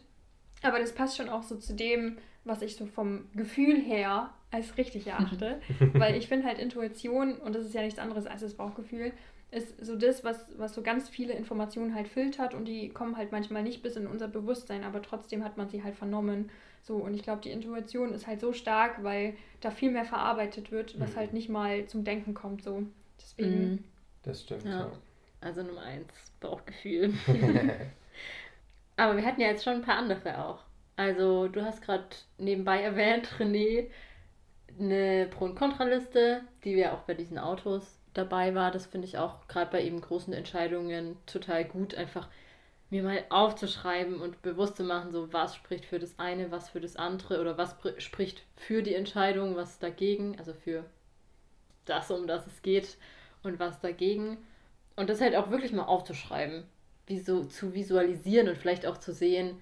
[0.62, 4.76] Aber das passt schon auch so zu dem, was ich so vom Gefühl her als
[4.76, 5.60] richtig erachte.
[5.94, 9.12] Weil ich finde halt Intuition, und das ist ja nichts anderes als das Bauchgefühl,
[9.50, 13.32] ist so das, was, was so ganz viele Informationen halt filtert und die kommen halt
[13.32, 16.50] manchmal nicht bis in unser Bewusstsein, aber trotzdem hat man sie halt vernommen.
[16.88, 20.72] So, und ich glaube, die Intuition ist halt so stark, weil da viel mehr verarbeitet
[20.72, 21.16] wird, was Mhm.
[21.16, 22.62] halt nicht mal zum Denken kommt.
[22.64, 22.82] So.
[23.20, 23.72] Deswegen.
[23.72, 23.84] Mhm.
[24.22, 24.80] Das stimmt, Ja.
[24.80, 24.92] ja.
[25.40, 27.14] Also Nummer eins, Bauchgefühl.
[28.96, 30.60] Aber wir hatten ja jetzt schon ein paar andere auch.
[30.96, 32.04] Also du hast gerade
[32.38, 33.86] nebenbei erwähnt, René,
[34.78, 38.70] eine Pro- und Kontraliste, die ja auch bei diesen Autos dabei war.
[38.72, 42.28] Das finde ich auch gerade bei eben großen Entscheidungen total gut, einfach
[42.90, 46.80] mir mal aufzuschreiben und bewusst zu machen, so was spricht für das eine, was für
[46.80, 50.84] das andere oder was pr- spricht für die Entscheidung, was dagegen, also für
[51.84, 52.96] das, um das es geht.
[53.42, 54.38] und was dagegen.
[54.96, 56.64] Und das halt auch wirklich mal aufzuschreiben,
[57.06, 59.56] wie so zu visualisieren und vielleicht auch zu sehen,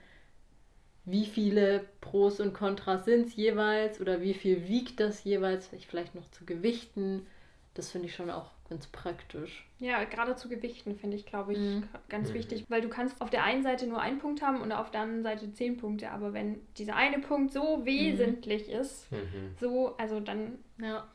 [1.07, 6.15] wie viele Pros und Kontras sind es jeweils oder wie viel wiegt das jeweils, vielleicht
[6.15, 7.27] noch zu gewichten.
[7.75, 9.67] Das finde ich schon auch ganz praktisch.
[9.79, 11.89] Ja, gerade zu Gewichten finde ich, glaube ich, mhm.
[12.09, 12.35] ganz mhm.
[12.35, 15.03] wichtig, weil du kannst auf der einen Seite nur einen Punkt haben und auf der
[15.03, 17.87] anderen Seite zehn Punkte, aber wenn dieser eine Punkt so mhm.
[17.87, 18.81] wesentlich mhm.
[18.81, 19.09] ist,
[19.61, 20.59] so, also dann...
[20.81, 21.07] Ja.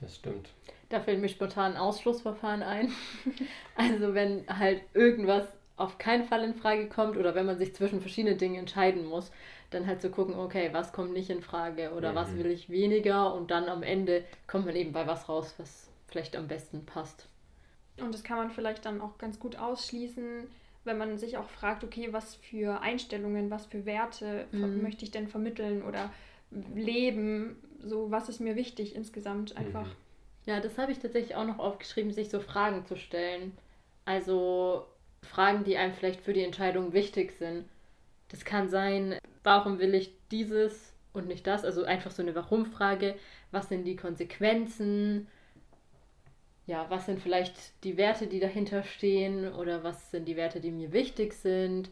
[0.00, 0.50] Das stimmt.
[0.90, 2.92] Da fällt mir spontan ein Ausschlussverfahren ein.
[3.76, 8.00] also wenn halt irgendwas auf keinen Fall in Frage kommt oder wenn man sich zwischen
[8.00, 9.30] verschiedenen Dingen entscheiden muss,
[9.70, 12.16] dann halt zu gucken, okay, was kommt nicht in Frage oder mhm.
[12.16, 15.90] was will ich weniger und dann am Ende kommt man eben bei was raus, was
[16.08, 17.28] vielleicht am besten passt.
[17.98, 20.46] Und das kann man vielleicht dann auch ganz gut ausschließen,
[20.84, 24.82] wenn man sich auch fragt, okay, was für Einstellungen, was für Werte mhm.
[24.82, 26.10] möchte ich denn vermitteln oder
[26.74, 29.86] leben, so was ist mir wichtig insgesamt einfach.
[29.86, 29.96] Mhm.
[30.46, 33.56] Ja, das habe ich tatsächlich auch noch aufgeschrieben, sich so Fragen zu stellen.
[34.04, 34.86] Also
[35.22, 37.64] Fragen, die einem vielleicht für die Entscheidung wichtig sind.
[38.28, 41.64] Das kann sein, warum will ich dieses und nicht das?
[41.64, 43.16] Also einfach so eine Warum-Frage.
[43.50, 45.26] Was sind die Konsequenzen?
[46.66, 49.52] Ja, was sind vielleicht die Werte, die dahinter stehen?
[49.54, 51.90] Oder was sind die Werte, die mir wichtig sind?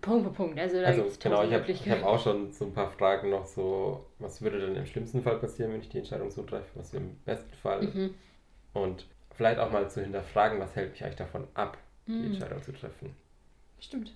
[0.00, 0.58] Punkt für Punkt.
[0.58, 4.06] Also, da also genau, ich habe hab auch schon so ein paar Fragen noch so,
[4.20, 7.16] was würde denn im schlimmsten Fall passieren, wenn ich die Entscheidung so treffe, was im
[7.24, 7.82] besten Fall.
[7.82, 8.14] Mhm.
[8.74, 12.26] Und vielleicht auch mal zu hinterfragen, was hält mich eigentlich davon ab, die mhm.
[12.26, 13.14] Entscheidung zu treffen.
[13.80, 14.14] Stimmt.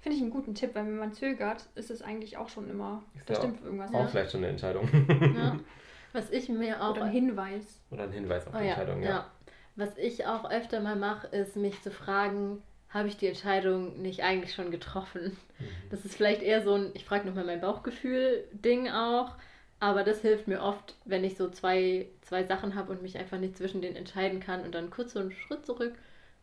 [0.00, 3.04] Finde ich einen guten Tipp, weil wenn man zögert, ist es eigentlich auch schon immer,
[3.14, 3.94] ist da stimmt irgendwas.
[3.94, 4.06] Auch ja.
[4.08, 4.88] vielleicht schon eine Entscheidung.
[5.36, 5.58] Ja.
[6.12, 6.92] Was ich mir auch...
[6.92, 7.80] Oder ein Hinweis.
[7.90, 8.70] Oder ein Hinweis auf oh, die ja.
[8.70, 9.08] Entscheidung, ja.
[9.08, 9.30] ja.
[9.76, 14.22] Was ich auch öfter mal mache, ist mich zu fragen, habe ich die Entscheidung nicht
[14.22, 15.36] eigentlich schon getroffen?
[15.58, 15.64] Mhm.
[15.90, 19.34] Das ist vielleicht eher so ein, ich frage nochmal mein Bauchgefühl-Ding auch,
[19.80, 23.38] aber das hilft mir oft, wenn ich so zwei, zwei Sachen habe und mich einfach
[23.38, 25.94] nicht zwischen denen entscheiden kann und dann kurz so einen Schritt zurück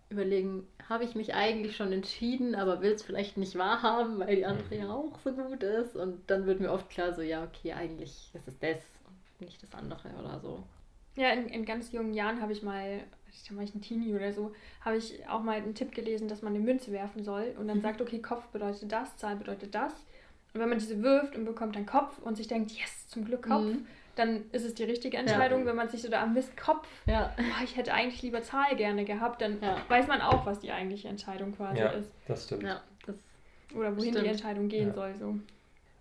[0.09, 4.45] überlegen, habe ich mich eigentlich schon entschieden, aber will es vielleicht nicht wahrhaben, weil die
[4.45, 4.81] andere mhm.
[4.81, 5.95] ja auch so gut ist.
[5.95, 8.81] Und dann wird mir oft klar, so, ja, okay, eigentlich ist es das
[9.39, 10.63] nicht das andere oder so.
[11.15, 12.99] Ja, in, in ganz jungen Jahren habe ich mal,
[13.49, 16.41] da war ich ein Teenie oder so, habe ich auch mal einen Tipp gelesen, dass
[16.41, 17.81] man eine Münze werfen soll und dann mhm.
[17.81, 19.93] sagt, okay, Kopf bedeutet das, Zahl bedeutet das.
[20.53, 23.47] Und wenn man diese wirft und bekommt dann Kopf und sich denkt, yes, zum Glück
[23.47, 23.85] Kopf, mhm
[24.19, 25.61] dann ist es die richtige Entscheidung.
[25.61, 25.67] Ja.
[25.67, 27.33] Wenn man sich so da am Mist Kopf, ja.
[27.39, 29.77] oh, ich hätte eigentlich lieber Zahl gerne gehabt, dann ja.
[29.87, 32.11] weiß man auch, was die eigentliche Entscheidung quasi ja, ist.
[32.27, 32.63] Das stimmt.
[32.63, 33.15] Ja, das
[33.73, 34.25] Oder wohin stimmt.
[34.25, 35.15] die Entscheidung gehen soll.
[35.17, 35.35] So.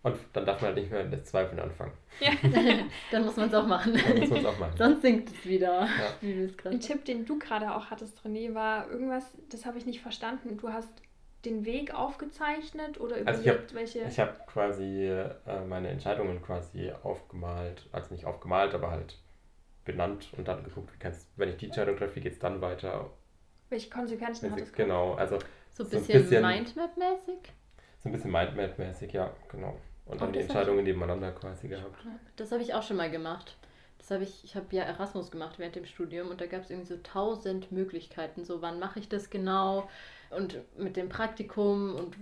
[0.03, 1.93] Und dann darf man halt nicht mehr mit Zweifeln anfangen.
[2.21, 2.31] Ja.
[3.11, 3.95] dann muss man es auch machen.
[3.95, 4.75] Dann muss man es auch machen.
[4.77, 5.89] Sonst sinkt es wieder.
[6.65, 10.57] Ein Tipp, den du gerade auch hattest, René, war irgendwas, das habe ich nicht verstanden.
[10.57, 11.03] Du hast
[11.45, 13.99] den Weg aufgezeichnet oder überlegt, also ich hab, welche.
[14.01, 19.19] Ich habe quasi äh, meine Entscheidungen quasi aufgemalt, also nicht aufgemalt, aber halt
[19.85, 22.61] benannt und dann geguckt, wie kannst, wenn ich die Entscheidung treffe, wie geht es dann
[22.61, 23.11] weiter?
[23.71, 24.73] Welche Konsequenzen hat es?
[24.73, 25.39] Genau, also
[25.71, 27.53] so ein bisschen, bisschen Mindmap-mäßig?
[28.03, 29.79] So ein bisschen Mindmap-mäßig, ja, genau.
[30.09, 32.05] Und dann oh, die Entscheidungen nebeneinander quasi gehabt.
[32.37, 33.57] Das habe ich auch schon mal gemacht.
[33.99, 36.71] Das habe ich, ich habe ja Erasmus gemacht während dem Studium und da gab es
[36.71, 38.45] irgendwie so tausend Möglichkeiten.
[38.45, 39.89] So, wann mache ich das genau?
[40.31, 42.17] Und mit dem Praktikum und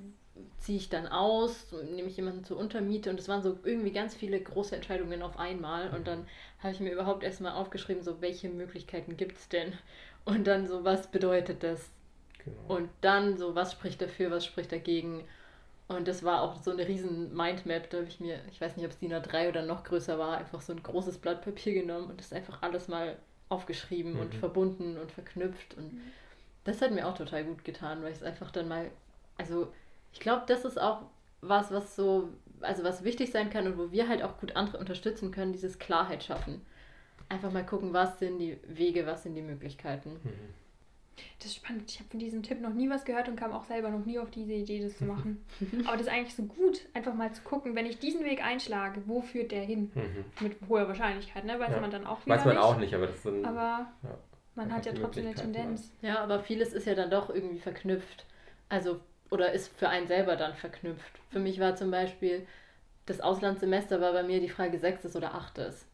[0.58, 4.14] ziehe ich dann aus, nehme ich jemanden zur Untermiete und es waren so irgendwie ganz
[4.14, 6.26] viele große Entscheidungen auf einmal und dann
[6.62, 9.72] habe ich mir überhaupt erstmal aufgeschrieben, so welche Möglichkeiten gibt es denn
[10.24, 11.88] und dann so, was bedeutet das?
[12.44, 12.76] Genau.
[12.76, 15.24] Und dann so, was spricht dafür, was spricht dagegen?
[15.88, 18.84] Und das war auch so eine riesen Mindmap, da habe ich mir, ich weiß nicht,
[18.84, 22.10] ob es DIN A3 oder noch größer war, einfach so ein großes Blatt Papier genommen
[22.10, 23.16] und das einfach alles mal
[23.48, 24.20] aufgeschrieben mhm.
[24.20, 26.00] und verbunden und verknüpft und mhm
[26.66, 28.90] das hat mir auch total gut getan, weil ich es einfach dann mal,
[29.38, 29.72] also
[30.12, 31.02] ich glaube, das ist auch
[31.40, 32.28] was, was so,
[32.60, 35.78] also was wichtig sein kann und wo wir halt auch gut andere unterstützen können, dieses
[35.78, 36.60] Klarheit schaffen.
[37.28, 40.14] Einfach mal gucken, was sind die Wege, was sind die Möglichkeiten.
[40.24, 40.54] Mhm.
[41.38, 41.90] Das ist spannend.
[41.90, 44.18] Ich habe von diesem Tipp noch nie was gehört und kam auch selber noch nie
[44.18, 45.44] auf diese Idee, das zu machen.
[45.86, 49.02] aber das ist eigentlich so gut, einfach mal zu gucken, wenn ich diesen Weg einschlage,
[49.06, 49.90] wo führt der hin?
[49.94, 50.24] Mhm.
[50.40, 51.58] Mit hoher Wahrscheinlichkeit, ne?
[51.58, 51.80] Weiß ja.
[51.80, 52.64] man dann auch wieder Weiß man nicht.
[52.64, 54.18] auch nicht, aber das ist ein, Aber ja.
[54.54, 55.92] Man hat ja trotzdem eine Tendenz.
[56.00, 58.24] Ja, aber vieles ist ja dann doch irgendwie verknüpft.
[58.70, 59.00] Also,
[59.30, 61.20] oder ist für einen selber dann verknüpft.
[61.30, 62.46] Für mich war zum Beispiel,
[63.04, 65.86] das Auslandssemester war bei mir die Frage sechstes oder achtes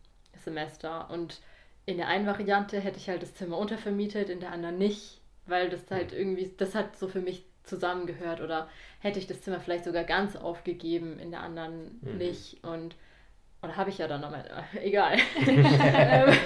[0.44, 1.11] Semester.
[1.11, 1.40] Und
[1.87, 5.68] in der einen Variante hätte ich halt das Zimmer untervermietet, in der anderen nicht, weil
[5.68, 8.40] das halt irgendwie, das hat so für mich zusammengehört.
[8.40, 8.68] Oder
[9.01, 12.18] hätte ich das Zimmer vielleicht sogar ganz aufgegeben, in der anderen mhm.
[12.18, 12.62] nicht.
[12.64, 12.97] Und
[13.62, 14.45] oder habe ich ja dann nochmal,
[14.83, 15.16] egal.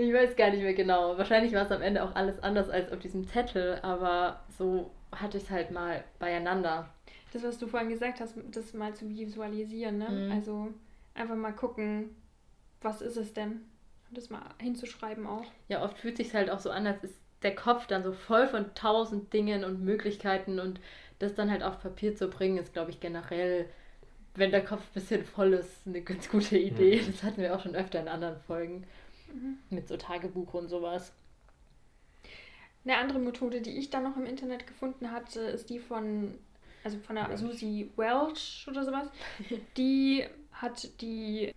[0.00, 1.18] Ich weiß gar nicht mehr genau.
[1.18, 5.38] Wahrscheinlich war es am Ende auch alles anders als auf diesem Zettel, aber so hatte
[5.38, 6.88] ich es halt mal beieinander.
[7.32, 10.08] Das, was du vorhin gesagt hast, das mal zu visualisieren, ne?
[10.08, 10.30] Mhm.
[10.30, 10.68] Also
[11.14, 12.14] einfach mal gucken,
[12.80, 13.62] was ist es denn?
[14.10, 15.44] Das mal hinzuschreiben auch.
[15.68, 18.48] Ja, oft fühlt sich halt auch so an, als ist der Kopf dann so voll
[18.48, 20.80] von tausend Dingen und Möglichkeiten und
[21.18, 23.68] das dann halt auf Papier zu bringen, ist, glaube ich, generell,
[24.34, 27.00] wenn der Kopf ein bisschen voll ist, eine ganz gute Idee.
[27.00, 27.06] Mhm.
[27.06, 28.84] Das hatten wir auch schon öfter in anderen Folgen
[29.70, 31.12] mit so Tagebuch und sowas.
[32.84, 36.38] Eine andere Methode, die ich dann noch im Internet gefunden hatte, ist die von,
[36.84, 37.40] also von der Welch.
[37.40, 39.08] Susie Welch oder sowas.
[39.76, 41.52] Die hat die,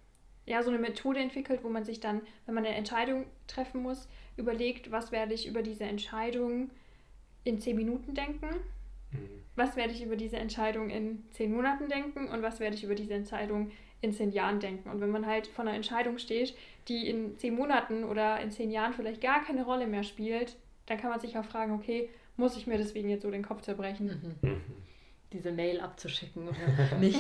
[0.46, 4.08] ja, so eine Methode entwickelt, wo man sich dann, wenn man eine Entscheidung treffen muss,
[4.38, 6.70] überlegt, was werde ich über diese Entscheidung
[7.44, 8.48] in 10 Minuten denken,
[9.14, 9.28] Mhm.
[9.58, 12.96] was werde ich über diese Entscheidung in 10 Monaten denken und was werde ich über
[12.96, 14.90] diese Entscheidung in 10 Jahren denken.
[14.90, 16.56] Und wenn man halt vor einer Entscheidung steht,
[16.88, 20.98] die in 10 Monaten oder in 10 Jahren vielleicht gar keine Rolle mehr spielt, dann
[20.98, 24.38] kann man sich auch fragen, okay, muss ich mir deswegen jetzt so den Kopf zerbrechen?
[24.42, 24.50] Mhm.
[24.50, 24.62] Mhm.
[25.34, 27.20] Diese Mail abzuschicken oder nicht.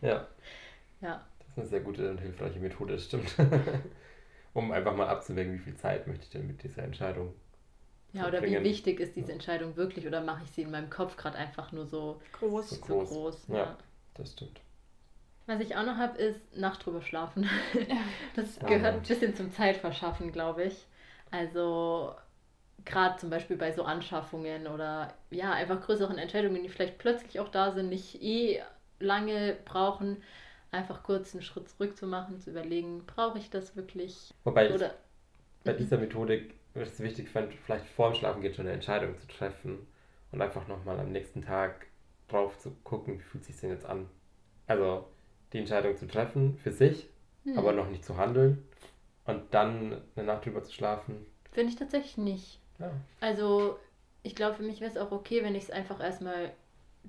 [0.00, 0.26] Ja,
[1.00, 1.24] ja.
[1.35, 3.34] ist eine sehr gute und hilfreiche Methode, das stimmt.
[4.54, 7.34] um einfach mal abzuwägen, wie viel Zeit möchte ich denn mit dieser Entscheidung
[8.12, 8.64] Ja, oder wie verbringen.
[8.64, 11.86] wichtig ist diese Entscheidung wirklich oder mache ich sie in meinem Kopf gerade einfach nur
[11.86, 12.70] so, Groß.
[12.70, 13.20] So so groß.
[13.34, 13.48] groß?
[13.48, 13.56] Ja.
[13.56, 13.76] ja.
[14.14, 14.60] Das stimmt.
[15.46, 17.48] Was ich auch noch habe, ist Nacht drüber schlafen.
[18.34, 18.66] Das Ja.
[18.66, 20.86] gehört ein bisschen zum Zeitverschaffen, glaube ich.
[21.30, 22.14] Also
[22.84, 27.48] gerade zum Beispiel bei so Anschaffungen oder ja, einfach größeren Entscheidungen, die vielleicht plötzlich auch
[27.50, 28.62] da sind, nicht eh
[29.00, 30.22] lange brauchen,
[30.70, 34.32] einfach kurz einen Schritt zurück zu machen, zu überlegen, brauche ich das wirklich?
[34.44, 34.94] Wobei ich Oder
[35.64, 39.18] bei dieser Methodik ist es wichtig fand, vielleicht vor dem Schlafen geht schon eine Entscheidung
[39.18, 39.86] zu treffen
[40.32, 41.86] und einfach nochmal am nächsten Tag
[42.28, 44.08] drauf zu gucken, wie fühlt sich denn jetzt an.
[44.66, 45.06] Also
[45.52, 47.08] die Entscheidung zu treffen für sich,
[47.44, 48.66] Hm, aber noch nicht zu handeln
[49.24, 51.24] und dann eine Nacht drüber zu schlafen.
[51.52, 52.60] finde ich tatsächlich nicht.
[52.78, 52.90] Ja.
[53.20, 53.78] Also,
[54.22, 56.52] ich glaube, für mich wäre es auch okay, wenn ich es einfach erstmal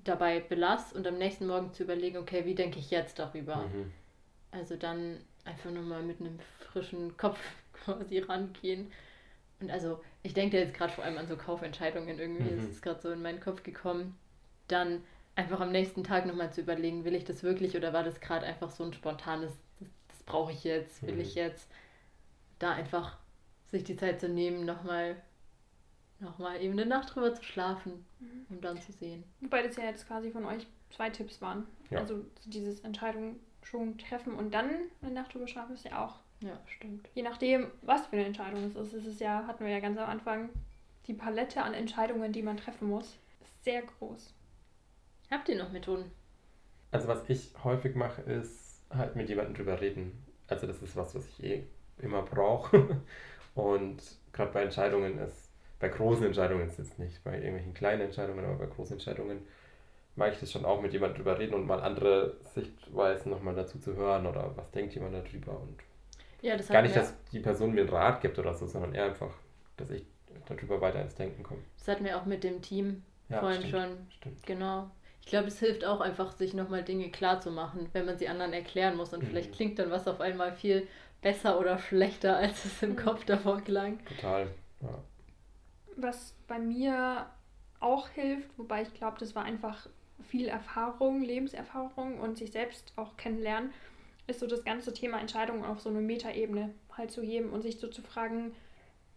[0.04, 3.58] dabei belasse und am nächsten Morgen zu überlegen, okay, wie denke ich jetzt darüber?
[3.58, 3.92] Mhm.
[4.52, 6.40] Also dann einfach nochmal mit einem
[6.72, 7.40] frischen Kopf
[7.74, 8.92] quasi rangehen.
[9.60, 12.60] Und also, ich denke jetzt gerade vor allem an so Kaufentscheidungen irgendwie, Mhm.
[12.60, 14.18] es ist gerade so in meinen Kopf gekommen.
[14.68, 15.04] Dann
[15.36, 18.46] einfach am nächsten Tag nochmal zu überlegen, will ich das wirklich oder war das gerade
[18.46, 21.22] einfach so ein spontanes, das, das brauche ich jetzt, will Mhm.
[21.22, 21.70] ich jetzt.
[22.60, 23.18] Da einfach
[23.72, 25.18] sich die Zeit zu nehmen, nochmal
[26.20, 28.06] noch mal eben eine Nacht drüber zu schlafen,
[28.50, 29.24] um dann zu sehen.
[29.42, 31.68] Wobei das ja jetzt quasi von euch zwei Tipps waren.
[31.90, 32.00] Ja.
[32.00, 34.70] Also so dieses Entscheidung schon treffen und dann
[35.02, 37.10] eine Nacht drüber schlafen ist ja auch, Ja, stimmt.
[37.14, 38.94] je nachdem, was für eine Entscheidung es ist.
[38.94, 40.50] Es ist ja, hatten wir ja ganz am Anfang,
[41.08, 44.34] die Palette an Entscheidungen, die man treffen muss, ist sehr groß.
[45.30, 46.10] Habt ihr noch Methoden?
[46.92, 50.24] Also was ich häufig mache, ist halt mit jemandem drüber reden.
[50.48, 51.64] Also das ist was, was ich eh
[52.00, 53.02] immer brauche.
[53.56, 54.02] Und
[54.32, 55.47] gerade bei Entscheidungen ist,
[55.80, 59.48] bei großen Entscheidungen ist es nicht, bei irgendwelchen kleinen Entscheidungen, aber bei großen Entscheidungen
[60.16, 63.80] mag ich das schon auch mit jemandem drüber reden und mal andere Sichtweisen nochmal dazu
[63.80, 65.78] zu hören oder was denkt jemand darüber und
[66.42, 69.34] Ja, gar nicht, dass die Person mir einen Rat gibt oder so, sondern eher einfach,
[69.78, 70.04] dass ich
[70.48, 71.62] darüber weiter ins Denken komme.
[71.80, 73.98] Das hatten wir auch mit dem Team Ja, vorhin stimmt, schon.
[74.20, 74.46] Stimmt.
[74.46, 74.90] Genau.
[75.22, 78.28] Ich glaube, es hilft auch einfach, sich nochmal Dinge klar zu machen, wenn man sie
[78.30, 79.14] anderen erklären muss.
[79.14, 79.28] Und Mhm.
[79.28, 80.88] vielleicht klingt dann was auf einmal viel
[81.22, 82.96] besser oder schlechter, als es im Mhm.
[82.96, 84.00] Kopf davor klang.
[84.06, 84.48] Total.
[84.82, 85.04] Ja.
[85.98, 87.28] Was bei mir
[87.80, 89.88] auch hilft, wobei ich glaube, das war einfach
[90.30, 93.72] viel Erfahrung, Lebenserfahrung und sich selbst auch kennenlernen,
[94.28, 97.80] ist so das ganze Thema Entscheidungen auf so eine Metaebene halt zu heben und sich
[97.80, 98.54] so zu fragen,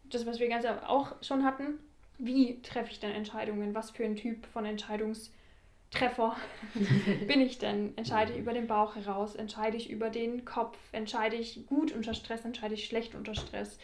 [0.05, 1.79] das, was wir ganz auch schon hatten,
[2.19, 3.75] wie treffe ich denn Entscheidungen?
[3.75, 6.37] Was für ein Typ von Entscheidungstreffer
[7.27, 7.97] bin ich denn?
[7.97, 9.35] Entscheide ich über den Bauch heraus?
[9.35, 10.77] Entscheide ich über den Kopf?
[10.93, 12.45] Entscheide ich gut unter Stress?
[12.45, 13.79] Entscheide ich schlecht unter Stress?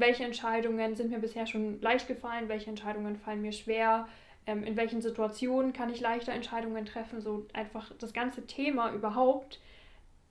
[0.00, 2.48] Welche Entscheidungen sind mir bisher schon leicht gefallen?
[2.48, 4.08] Welche Entscheidungen fallen mir schwer?
[4.46, 7.20] Ähm, in welchen Situationen kann ich leichter Entscheidungen treffen?
[7.20, 9.60] So einfach das ganze Thema überhaupt,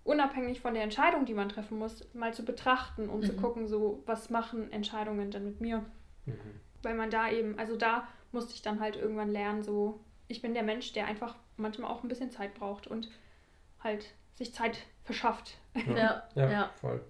[0.04, 3.38] unabhängig von der Entscheidung, die man treffen muss, mal zu betrachten und zu Mhm.
[3.42, 5.86] gucken, so was machen Entscheidungen denn mit mir?
[6.26, 6.60] Mhm.
[6.84, 10.54] Weil man da eben, also da musste ich dann halt irgendwann lernen, so, ich bin
[10.54, 13.10] der Mensch, der einfach manchmal auch ein bisschen Zeit braucht und
[13.84, 15.58] halt sich Zeit verschafft.
[15.88, 16.70] Ja, Ja, ja.
[16.82, 17.04] voll.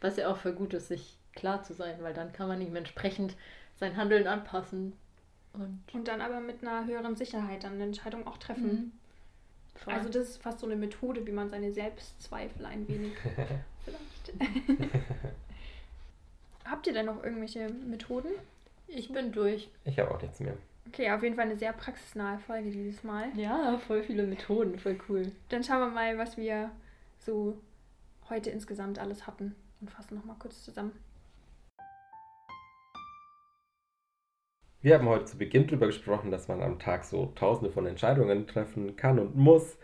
[0.00, 2.76] Was ja auch für gut ist, sich klar zu sein, weil dann kann man ihm
[2.76, 3.34] entsprechend
[3.76, 4.92] sein Handeln anpassen.
[5.52, 8.92] Und Und dann aber mit einer höheren Sicherheit dann eine Entscheidung auch treffen.
[9.74, 9.94] voll.
[9.94, 13.12] Also das ist fast so eine Methode, wie man seine Selbstzweifel ein wenig
[13.84, 14.52] vielleicht.
[16.64, 18.28] Habt ihr denn noch irgendwelche Methoden?
[18.86, 19.68] ich bin durch.
[19.84, 20.54] Ich habe auch nichts mehr.
[20.88, 23.28] Okay, auf jeden Fall eine sehr praxisnahe Folge dieses Mal.
[23.36, 25.30] Ja, voll viele Methoden, voll cool.
[25.48, 26.70] Dann schauen wir mal, was wir
[27.20, 27.56] so
[28.28, 30.92] heute insgesamt alles hatten und fassen nochmal kurz zusammen.
[34.82, 38.46] Wir haben heute zu Beginn darüber gesprochen, dass man am Tag so tausende von Entscheidungen
[38.46, 39.76] treffen kann und muss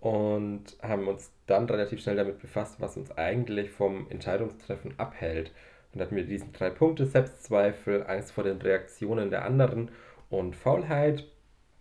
[0.00, 5.52] und haben uns dann relativ schnell damit befasst, was uns eigentlich vom Entscheidungstreffen abhält.
[5.92, 9.92] Und hatten wir diesen drei Punkte, Selbstzweifel, Angst vor den Reaktionen der anderen
[10.30, 11.28] und Faulheit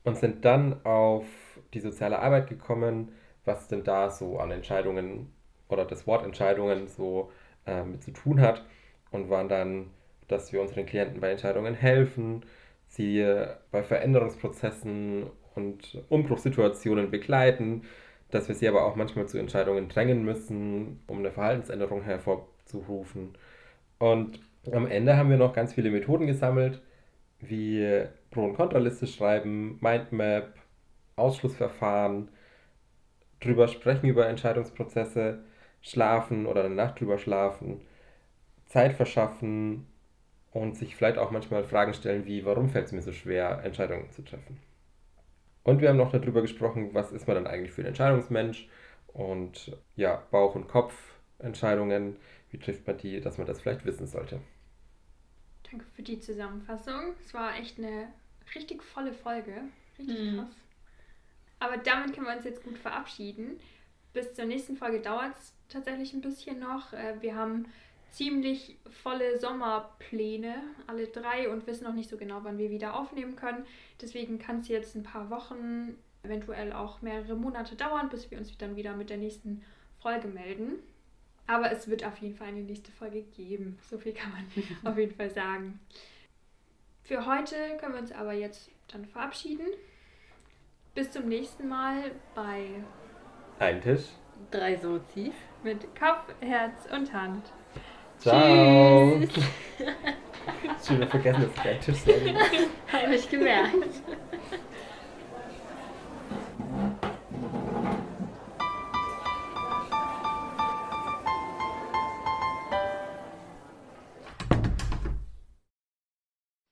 [0.04, 1.26] und sind dann auf
[1.74, 3.14] die soziale Arbeit gekommen,
[3.46, 5.34] was denn da so an Entscheidungen
[5.70, 7.32] oder das Wort Entscheidungen so
[7.66, 8.64] äh, mit zu tun hat
[9.10, 9.90] und waren dann,
[10.28, 12.44] dass wir unseren Klienten bei Entscheidungen helfen,
[12.90, 13.26] sie
[13.72, 17.84] bei Veränderungsprozessen und Umbruchssituationen begleiten,
[18.32, 23.36] dass wir sie aber auch manchmal zu Entscheidungen drängen müssen, um eine Verhaltensänderung hervorzurufen.
[24.00, 24.40] Und
[24.72, 26.82] am Ende haben wir noch ganz viele Methoden gesammelt,
[27.40, 30.54] wie Pro- und Kontraliste schreiben, Mindmap,
[31.16, 32.30] Ausschlussverfahren,
[33.40, 35.40] drüber sprechen über Entscheidungsprozesse,
[35.82, 37.82] schlafen oder eine Nacht drüber schlafen,
[38.66, 39.88] Zeit verschaffen
[40.52, 44.12] und sich vielleicht auch manchmal Fragen stellen wie, warum fällt es mir so schwer, Entscheidungen
[44.12, 44.60] zu treffen.
[45.64, 48.68] Und wir haben noch darüber gesprochen, was ist man dann eigentlich für ein Entscheidungsmensch
[49.08, 52.18] und ja, Bauch- und Kopfentscheidungen,
[52.52, 54.40] wie trifft man die, dass man das vielleicht wissen sollte.
[55.72, 57.14] Danke für die Zusammenfassung.
[57.24, 58.12] Es war echt eine
[58.56, 59.70] richtig volle Folge.
[59.98, 60.36] Richtig Mhm.
[60.36, 60.54] krass.
[61.60, 63.60] Aber damit können wir uns jetzt gut verabschieden.
[64.14, 66.94] Bis zur nächsten Folge dauert es tatsächlich ein bisschen noch.
[66.94, 67.68] Äh, Wir haben
[68.12, 70.56] ziemlich volle Sommerpläne,
[70.88, 73.66] alle drei, und wissen noch nicht so genau, wann wir wieder aufnehmen können.
[74.02, 78.58] Deswegen kann es jetzt ein paar Wochen, eventuell auch mehrere Monate dauern, bis wir uns
[78.58, 79.64] dann wieder mit der nächsten
[80.02, 80.80] Folge melden.
[81.48, 83.80] Aber es wird auf jeden Fall eine nächste Folge geben.
[83.90, 84.46] So viel kann man
[84.92, 85.80] auf jeden Fall sagen.
[87.04, 89.66] Für heute können wir uns aber jetzt dann verabschieden.
[90.94, 92.68] Bis zum nächsten Mal bei
[93.58, 94.06] Ein Tisch.
[94.52, 95.34] Drei Sozis.
[95.64, 97.52] mit Kopf, Herz und Hand.
[98.20, 99.18] Ciao.
[99.28, 99.46] Tschüss.
[100.86, 102.36] Schon wieder vergessen, dass ich keinen Tisch sage.
[102.92, 103.74] Habe ich gemerkt.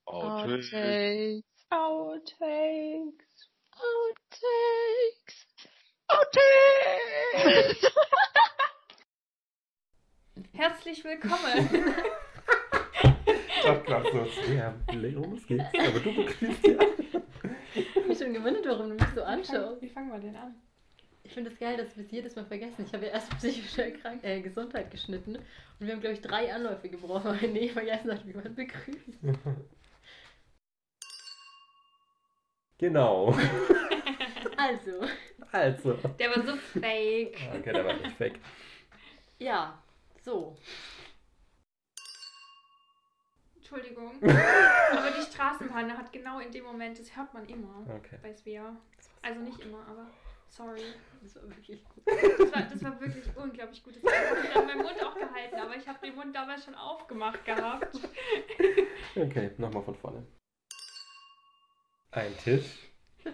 [0.06, 1.44] Outtakes.
[1.70, 2.64] Outtakes.
[6.08, 7.92] Outtakes.
[10.58, 11.70] Herzlich willkommen.
[13.28, 15.66] Ich dachte gerade so, ja, los geht's.
[15.78, 16.80] Aber du begrüßt ja.
[17.76, 19.84] Ich habe mich schon gewundert, warum du mich so anschaust.
[19.84, 20.56] Wie fangen wir denn an?
[21.22, 22.86] Ich finde es geil, dass wir es jedes Mal vergessen.
[22.88, 25.46] Ich habe ja erst psychische Erkrank äh, Gesundheit geschnitten und
[25.86, 29.20] wir haben, glaube ich, drei Anläufe gebrochen, weil nee, vergessen hat, wie man begrüßt.
[32.80, 33.38] Genau.
[34.58, 35.02] Also,
[35.52, 35.94] Also.
[36.18, 37.38] Der war so fake.
[37.60, 38.40] Okay, der war nicht fake.
[39.38, 39.78] ja,
[40.28, 40.58] so.
[43.56, 44.22] Entschuldigung.
[44.92, 48.20] Aber die Straßenbahn hat genau in dem Moment, das hört man immer Okay.
[48.22, 48.76] bei Svea.
[49.22, 50.10] Also nicht immer, aber
[50.50, 50.82] sorry.
[51.22, 52.04] Das war wirklich gut.
[52.06, 53.96] Das war, das war wirklich unglaublich gut.
[54.02, 56.76] Das habe ich an meinem Mund auch gehalten, aber ich habe den Mund damals schon
[56.76, 57.96] aufgemacht gehabt.
[59.16, 60.28] Okay, nochmal von vorne.
[62.12, 62.88] Ein Tisch.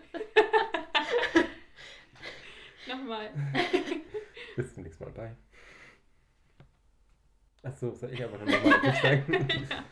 [2.87, 3.33] Nochmal.
[4.55, 5.35] Bist du nächstes Mal bei?
[7.63, 9.47] Achso, soll ich aber nochmal einen Tisch sagen?
[9.69, 9.83] Ja.